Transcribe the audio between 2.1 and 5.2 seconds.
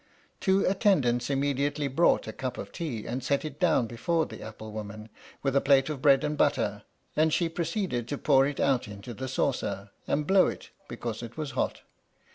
a cup of tea, and set it down before the apple woman,